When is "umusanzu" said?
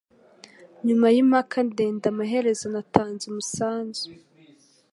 3.31-4.05